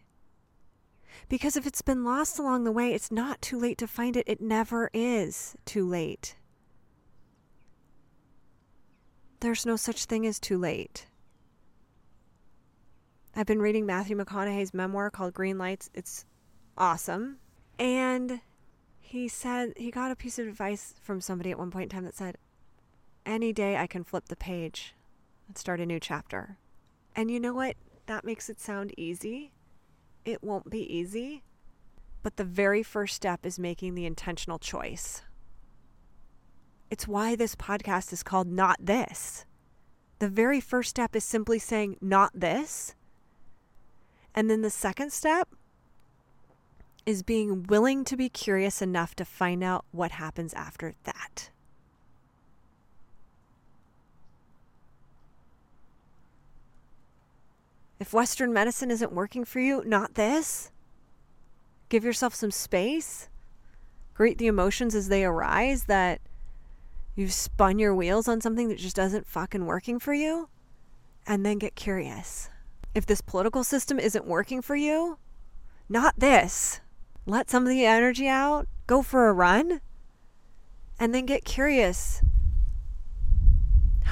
[1.29, 4.27] Because if it's been lost along the way, it's not too late to find it.
[4.27, 6.35] It never is too late.
[9.39, 11.05] There's no such thing as too late.
[13.33, 15.89] I've been reading Matthew McConaughey's memoir called Green Lights.
[15.93, 16.25] It's
[16.77, 17.37] awesome.
[17.79, 18.41] And
[18.99, 22.03] he said he got a piece of advice from somebody at one point in time
[22.03, 22.37] that said,
[23.25, 24.95] Any day I can flip the page
[25.47, 26.57] and start a new chapter.
[27.15, 27.77] And you know what?
[28.05, 29.53] That makes it sound easy.
[30.25, 31.43] It won't be easy.
[32.23, 35.21] But the very first step is making the intentional choice.
[36.89, 39.45] It's why this podcast is called Not This.
[40.19, 42.93] The very first step is simply saying, Not this.
[44.33, 45.49] And then the second step
[47.05, 51.49] is being willing to be curious enough to find out what happens after that.
[57.99, 60.71] If Western medicine isn't working for you, not this.
[61.89, 63.29] Give yourself some space.
[64.13, 66.19] Greet the emotions as they arise that
[67.15, 70.49] you've spun your wheels on something that just doesn't fucking working for you.
[71.27, 72.49] And then get curious.
[72.93, 75.17] If this political system isn't working for you,
[75.87, 76.81] not this.
[77.25, 79.81] Let some of the energy out, go for a run,
[80.99, 82.21] and then get curious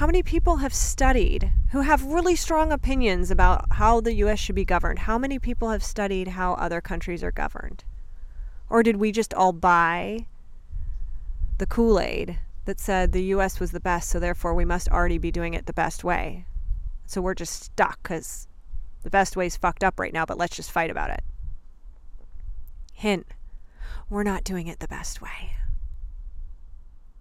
[0.00, 4.54] how many people have studied who have really strong opinions about how the US should
[4.54, 5.00] be governed?
[5.00, 7.84] How many people have studied how other countries are governed?
[8.70, 10.24] Or did we just all buy
[11.58, 15.18] the Kool Aid that said the US was the best, so therefore we must already
[15.18, 16.46] be doing it the best way?
[17.04, 18.48] So we're just stuck because
[19.02, 21.22] the best way is fucked up right now, but let's just fight about it.
[22.92, 23.26] Hint
[24.10, 25.54] we're not doing it the best way.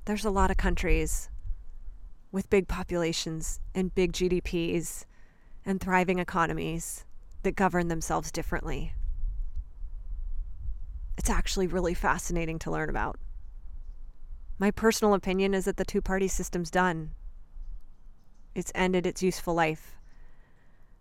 [0.06, 1.30] There's a lot of countries
[2.32, 5.06] with big populations and big GDPs
[5.66, 7.06] and thriving economies
[7.44, 8.94] that govern themselves differently.
[11.16, 13.20] It's actually really fascinating to learn about.
[14.58, 17.12] My personal opinion is that the two party system's done.
[18.56, 19.96] It's ended its useful life.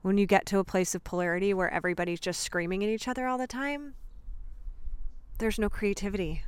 [0.02, 3.26] When you get to a place of polarity where everybody's just screaming at each other
[3.26, 3.94] all the time,
[5.38, 6.42] there's no creativity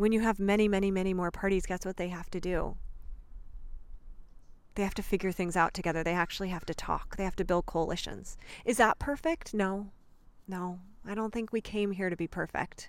[0.00, 2.74] when you have many, many, many more parties, guess what they have to do?
[4.74, 6.02] They have to figure things out together.
[6.02, 7.16] They actually have to talk.
[7.16, 8.38] They have to build coalitions.
[8.64, 9.52] Is that perfect?
[9.52, 9.90] No.
[10.48, 10.78] No.
[11.06, 12.88] I don't think we came here to be perfect.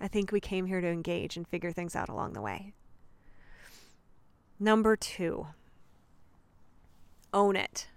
[0.00, 2.72] I think we came here to engage and figure things out along the way.
[4.58, 5.46] Number two,
[7.32, 7.88] own it.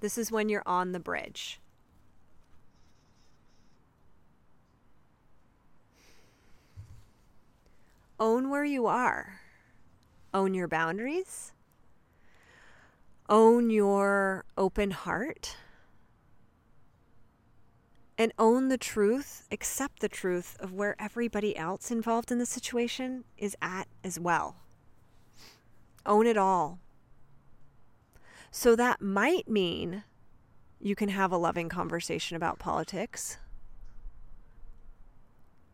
[0.00, 1.60] This is when you're on the bridge.
[8.18, 9.40] own where you are,
[10.32, 11.52] own your boundaries,
[13.28, 15.56] own your open heart,
[18.18, 23.24] and own the truth, accept the truth of where everybody else involved in the situation
[23.36, 24.56] is at as well.
[26.06, 26.78] Own it all.
[28.56, 30.02] So that might mean
[30.80, 33.36] you can have a loving conversation about politics.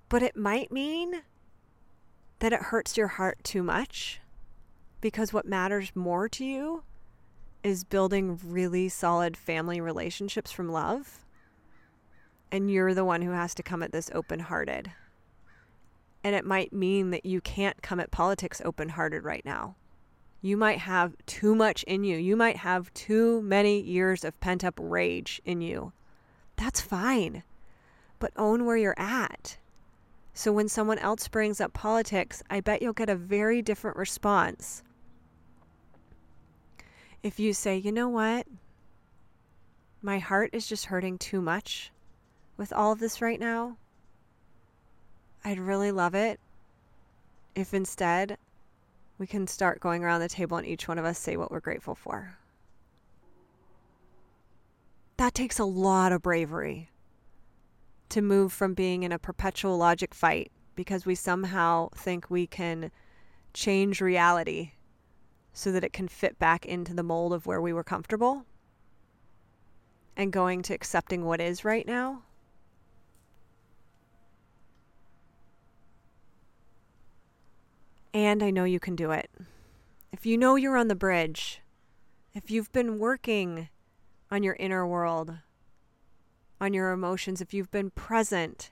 [0.09, 1.23] But it might mean
[2.40, 4.21] that it hurts your heart too much
[5.01, 6.83] because what matters more to you
[7.62, 11.25] is building really solid family relationships from love.
[12.51, 14.90] And you're the one who has to come at this open hearted.
[16.25, 19.77] And it might mean that you can't come at politics open hearted right now.
[20.42, 22.18] You might have too much in you.
[22.18, 25.92] You might have too many years of pent up rage in you.
[26.57, 27.42] That's fine.
[28.18, 29.57] But own where you're at
[30.35, 34.83] so when someone else brings up politics, I bet you'll get a very different response.
[37.22, 38.46] If you say, you know what?
[40.00, 41.92] My heart is just hurting too much
[42.57, 43.76] with all of this right now.
[45.44, 46.40] I'd really love it
[47.55, 48.38] if instead
[49.22, 51.61] we can start going around the table and each one of us say what we're
[51.61, 52.37] grateful for.
[55.16, 56.90] That takes a lot of bravery
[58.09, 62.90] to move from being in a perpetual logic fight because we somehow think we can
[63.55, 64.72] change reality
[65.53, 68.44] so that it can fit back into the mold of where we were comfortable
[70.16, 72.22] and going to accepting what is right now.
[78.14, 79.30] And I know you can do it.
[80.12, 81.60] If you know you're on the bridge,
[82.34, 83.68] if you've been working
[84.30, 85.38] on your inner world,
[86.60, 88.70] on your emotions, if you've been present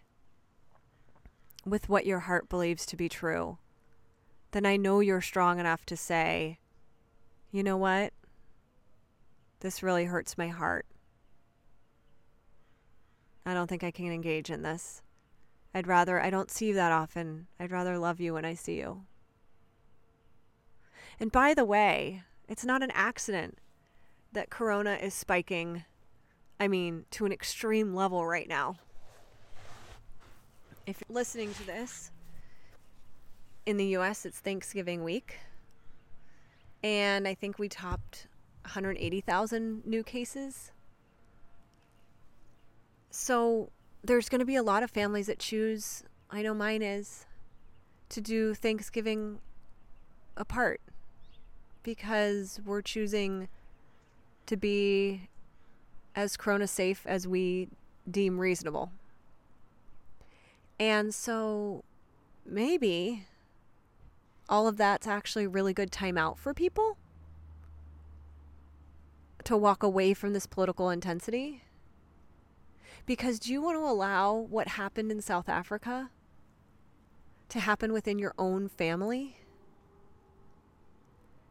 [1.65, 3.59] with what your heart believes to be true,
[4.53, 6.59] then I know you're strong enough to say,
[7.51, 8.13] you know what?
[9.61, 10.87] This really hurts my heart.
[13.45, 15.03] I don't think I can engage in this.
[15.75, 17.47] I'd rather, I don't see you that often.
[17.59, 19.03] I'd rather love you when I see you.
[21.21, 23.59] And by the way, it's not an accident
[24.33, 25.85] that corona is spiking
[26.61, 28.77] I mean, to an extreme level right now.
[30.87, 32.11] If you're listening to this,
[33.65, 35.39] in the US, it's Thanksgiving week.
[36.83, 38.27] And I think we topped
[38.65, 40.71] 180,000 new cases.
[43.11, 43.71] So
[44.05, 47.25] there's going to be a lot of families that choose, I know mine is,
[48.11, 49.39] to do Thanksgiving
[50.37, 50.83] apart
[51.83, 53.49] because we're choosing
[54.47, 55.29] to be
[56.15, 57.69] as corona safe as we
[58.11, 58.93] deem reasonable.
[60.79, 61.85] And so
[62.45, 63.27] maybe
[64.49, 66.97] all of that's actually really good time out for people
[69.45, 71.63] to walk away from this political intensity.
[73.07, 76.11] Because do you want to allow what happened in South Africa
[77.49, 79.37] to happen within your own family?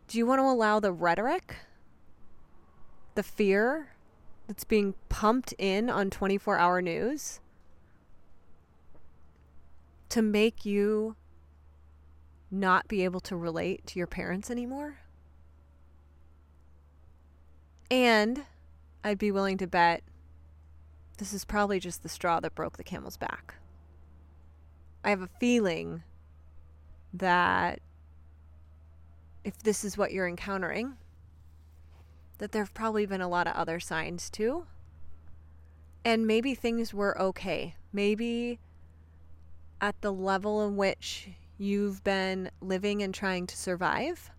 [0.09, 1.55] Do you want to allow the rhetoric,
[3.13, 3.89] the fear
[4.47, 7.39] that's being pumped in on 24 hour news
[10.09, 11.15] to make you
[12.49, 14.97] not be able to relate to your parents anymore?
[17.91, 18.45] And
[19.03, 20.01] I'd be willing to bet
[21.19, 23.53] this is probably just the straw that broke the camel's back.
[25.03, 26.01] I have a feeling
[27.13, 27.79] that
[29.43, 30.95] if this is what you're encountering,
[32.37, 34.65] that there have probably been a lot of other signs too.
[36.03, 37.75] And maybe things were okay.
[37.91, 38.59] Maybe
[39.81, 44.31] at the level in which you've been living and trying to survive,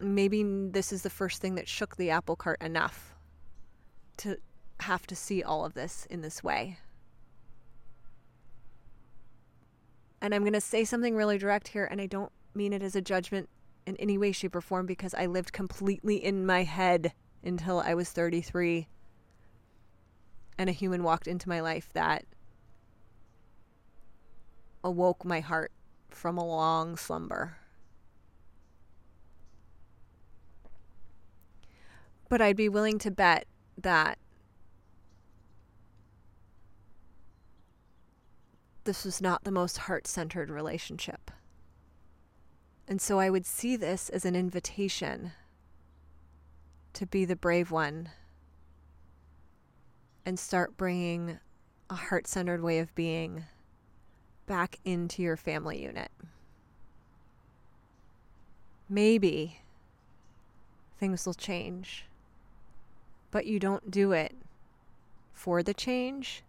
[0.00, 3.14] maybe this is the first thing that shook the apple cart enough
[4.18, 4.36] to
[4.80, 6.78] have to see all of this in this way.
[10.22, 12.94] And I'm going to say something really direct here, and I don't mean it as
[12.94, 13.48] a judgment
[13.84, 17.12] in any way, shape, or form because I lived completely in my head
[17.42, 18.86] until I was 33
[20.56, 22.24] and a human walked into my life that
[24.84, 25.72] awoke my heart
[26.08, 27.56] from a long slumber.
[32.28, 33.46] But I'd be willing to bet
[33.76, 34.18] that
[38.84, 41.30] this was not the most heart centered relationship.
[42.88, 45.32] And so I would see this as an invitation
[46.94, 48.10] to be the brave one
[50.26, 51.38] and start bringing
[51.88, 53.44] a heart centered way of being
[54.46, 56.10] back into your family unit.
[58.88, 59.60] Maybe
[60.98, 62.06] things will change
[63.32, 64.36] but you don't do it
[65.32, 66.44] for the change.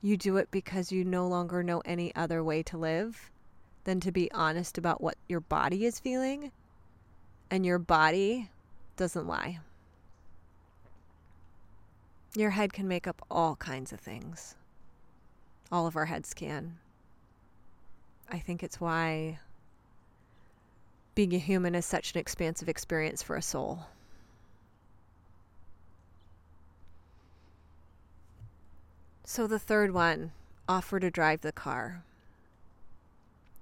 [0.00, 3.30] You do it because you no longer know any other way to live
[3.84, 6.52] than to be honest about what your body is feeling.
[7.50, 8.50] And your body
[8.96, 9.60] doesn't lie.
[12.36, 14.54] Your head can make up all kinds of things.
[15.72, 16.76] All of our heads can.
[18.30, 19.38] I think it's why
[21.14, 23.86] being a human is such an expansive experience for a soul.
[29.30, 30.32] So the third one,
[30.66, 32.02] offer to drive the car.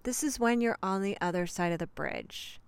[0.04, 2.60] This is when you're on the other side of the bridge.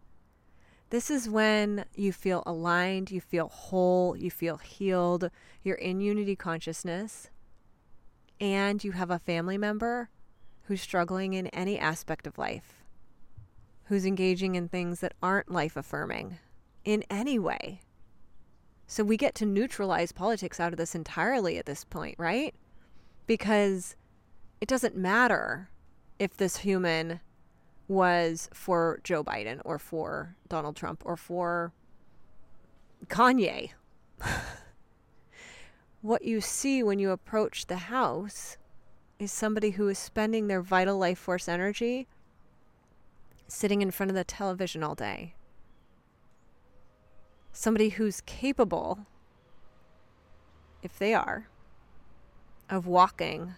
[0.91, 5.31] This is when you feel aligned, you feel whole, you feel healed,
[5.63, 7.31] you're in unity consciousness,
[8.41, 10.09] and you have a family member
[10.65, 12.83] who's struggling in any aspect of life,
[13.85, 16.39] who's engaging in things that aren't life affirming
[16.85, 17.81] in any way.
[18.89, 22.57] So we get to neutralize politics out of this entirely at this point, right?
[23.29, 23.95] Because
[24.61, 25.69] it doesn't matter
[26.19, 27.21] if this human
[27.87, 31.73] was for Joe Biden or for Donald Trump or for
[33.07, 33.71] Kanye.
[36.03, 38.57] what you see when you approach the house
[39.19, 42.09] is somebody who is spending their vital life force energy
[43.47, 45.35] sitting in front of the television all day.
[47.53, 49.07] Somebody who's capable,
[50.83, 51.49] if they are,
[52.71, 53.55] of walking,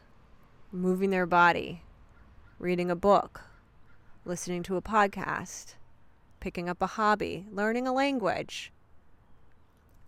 [0.73, 1.83] moving their body,
[2.59, 3.43] reading a book,
[4.25, 5.75] listening to a podcast,
[6.39, 8.73] picking up a hobby, learning a language,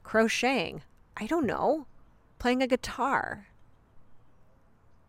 [0.03, 0.83] crocheting,
[1.17, 1.87] I don't know,
[2.39, 3.49] playing a guitar.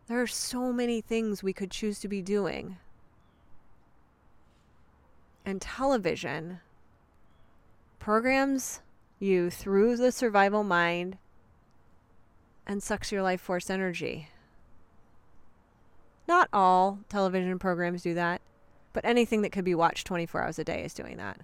[0.07, 2.77] There are so many things we could choose to be doing.
[5.45, 6.59] And television
[7.99, 8.81] programs
[9.19, 11.17] you through the survival mind
[12.65, 14.29] and sucks your life force energy.
[16.27, 18.41] Not all television programs do that,
[18.93, 21.39] but anything that could be watched 24 hours a day is doing that.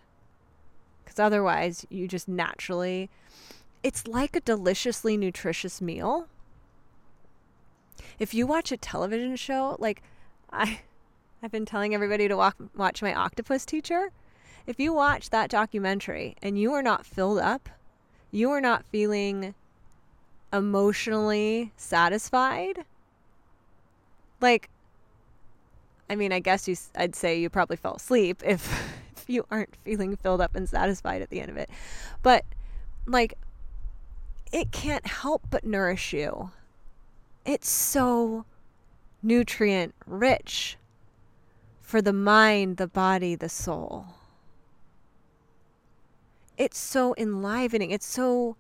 [1.04, 3.10] Because otherwise, you just naturally,
[3.84, 6.28] it's like a deliciously nutritious meal.
[8.18, 10.02] If you watch a television show, like
[10.52, 10.82] I
[11.42, 14.12] I've been telling everybody to walk, watch my octopus teacher.
[14.68, 17.70] If you watch that documentary and you are not filled up,
[18.30, 19.56] you are not feeling
[20.52, 22.86] emotionally satisfied,
[24.42, 24.70] like
[26.10, 29.76] I mean, I guess you I'd say you probably fell asleep if if you aren't
[29.84, 31.70] feeling filled up and satisfied at the end of it.
[32.22, 32.46] But
[33.06, 33.36] like
[34.52, 36.52] it can't help but nourish you.
[37.46, 38.46] It's so
[39.22, 40.78] nutrient rich
[41.82, 44.06] for the mind, the body, the soul.
[46.58, 47.92] It's so enlivening.
[47.92, 48.58] It's so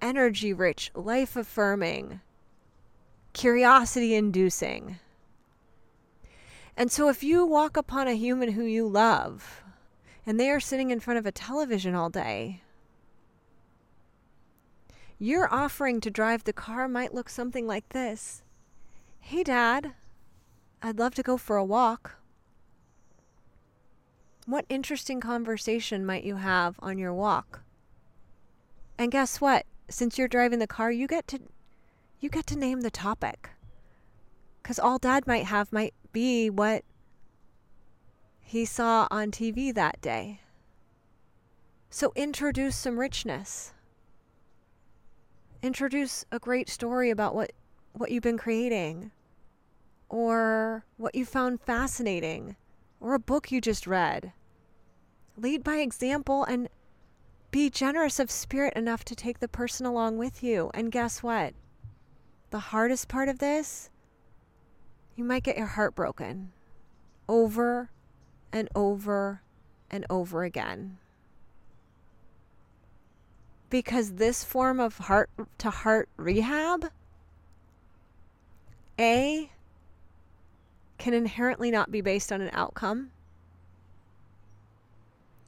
[0.00, 2.20] energy rich, life affirming,
[3.32, 4.98] curiosity inducing.
[6.76, 9.62] And so if you walk upon a human who you love
[10.26, 12.62] and they are sitting in front of a television all day,
[15.18, 18.42] your offering to drive the car might look something like this
[19.20, 19.94] Hey, Dad,
[20.82, 22.16] I'd love to go for a walk.
[24.46, 27.62] What interesting conversation might you have on your walk?
[28.98, 29.66] And guess what?
[29.88, 31.40] Since you're driving the car, you get to
[32.18, 33.50] you get to name the topic.
[34.62, 36.84] Cuz all dad might have might be what
[38.40, 40.40] he saw on TV that day.
[41.90, 43.72] So introduce some richness.
[45.62, 47.52] Introduce a great story about what
[47.92, 49.12] what you've been creating
[50.08, 52.56] or what you found fascinating
[53.00, 54.32] or a book you just read.
[55.36, 56.68] Lead by example and
[57.50, 60.70] be generous of spirit enough to take the person along with you.
[60.74, 61.54] And guess what?
[62.50, 63.90] The hardest part of this,
[65.14, 66.52] you might get your heart broken
[67.28, 67.90] over
[68.52, 69.42] and over
[69.90, 70.98] and over again.
[73.68, 76.90] Because this form of heart to heart rehab,
[78.98, 79.50] A,
[80.98, 83.10] can inherently not be based on an outcome.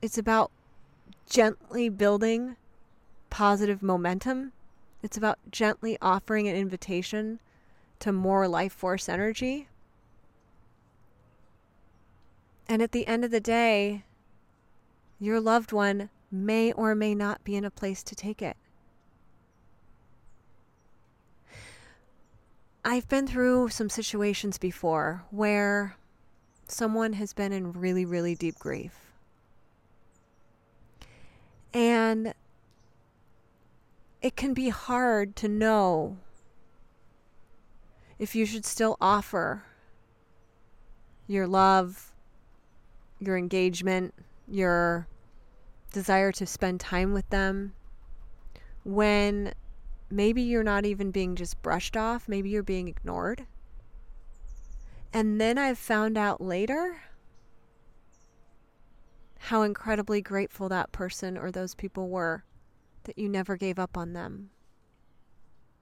[0.03, 0.51] It's about
[1.28, 2.56] gently building
[3.30, 4.52] positive momentum.
[5.02, 7.40] It's about gently offering an invitation
[8.00, 9.68] to more life force energy.
[12.68, 14.04] And at the end of the day,
[15.18, 18.56] your loved one may or may not be in a place to take it.
[22.84, 25.96] I've been through some situations before where
[26.68, 29.07] someone has been in really, really deep grief.
[31.72, 32.34] And
[34.20, 36.18] it can be hard to know
[38.18, 39.64] if you should still offer
[41.26, 42.12] your love,
[43.20, 44.14] your engagement,
[44.48, 45.06] your
[45.92, 47.74] desire to spend time with them
[48.84, 49.52] when
[50.10, 53.46] maybe you're not even being just brushed off, maybe you're being ignored.
[55.12, 57.02] And then I've found out later
[59.39, 62.45] how incredibly grateful that person or those people were
[63.05, 64.51] that you never gave up on them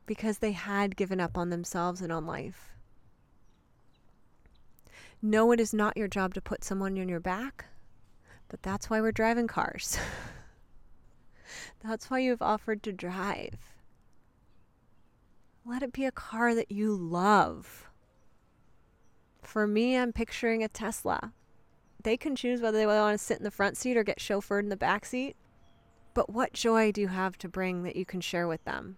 [0.06, 2.72] because they had given up on themselves and on life.
[5.20, 7.66] No, it is not your job to put someone on your back,
[8.48, 9.98] but that's why we're driving cars.
[11.84, 13.58] that's why you've offered to drive.
[15.64, 17.88] Let it be a car that you love.
[19.42, 21.32] For me, I'm picturing a Tesla.
[22.06, 24.60] They can choose whether they want to sit in the front seat or get chauffeured
[24.60, 25.34] in the back seat.
[26.14, 28.96] But what joy do you have to bring that you can share with them?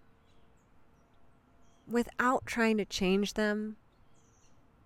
[1.90, 3.76] Without trying to change them,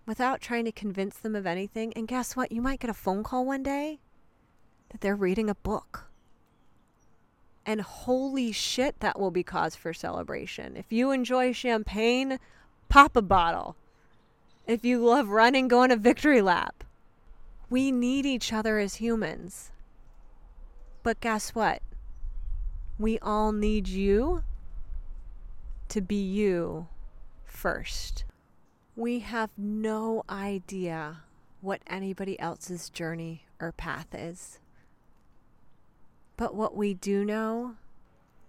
[0.05, 1.91] without trying to convince them of anything.
[1.97, 2.53] And guess what?
[2.53, 3.99] You might get a phone call one day
[4.91, 6.05] that they're reading a book.
[7.65, 10.77] And holy shit, that will be cause for celebration.
[10.77, 12.39] If you enjoy champagne,
[12.87, 13.75] pop a bottle.
[14.65, 16.85] If you love running, go on a victory lap.
[17.73, 19.71] We need each other as humans.
[21.01, 21.81] But guess what?
[22.99, 24.43] We all need you
[25.89, 26.87] to be you
[27.45, 28.25] first.
[28.95, 31.23] We have no idea
[31.61, 34.59] what anybody else's journey or path is.
[36.37, 37.73] But what we do know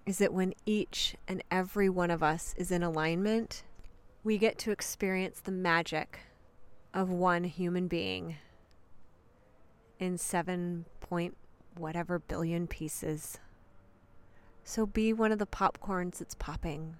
[0.04, 3.62] is that when each and every one of us is in alignment,
[4.22, 6.18] we get to experience the magic
[6.92, 8.36] of one human being
[9.98, 11.36] in seven point
[11.76, 13.38] whatever billion pieces.
[14.62, 16.96] So be one of the popcorns that's popping.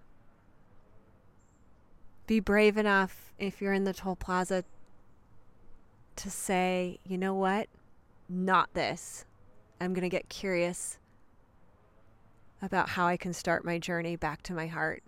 [2.27, 4.65] Be brave enough if you're in the toll plaza
[6.17, 7.69] to say, you know what?
[8.29, 9.25] Not this.
[9.81, 10.99] I'm going to get curious
[12.63, 15.03] about how I can start my journey back to my heart.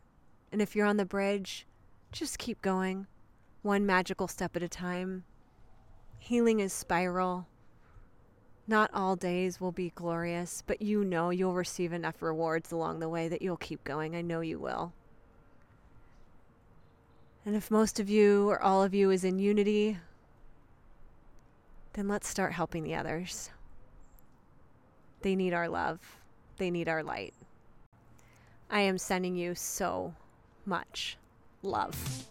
[0.52, 1.66] And if you're on the bridge,
[2.12, 3.06] just keep going,
[3.62, 5.24] one magical step at a time.
[6.18, 7.46] Healing is spiral.
[8.68, 13.08] Not all days will be glorious, but you know you'll receive enough rewards along the
[13.08, 14.16] way that you'll keep going.
[14.16, 14.92] I know you will.
[17.44, 19.98] And if most of you or all of you is in unity,
[21.92, 23.50] then let's start helping the others.
[25.22, 26.00] They need our love,
[26.56, 27.34] they need our light.
[28.68, 30.14] I am sending you so
[30.64, 31.16] much
[31.62, 32.26] love.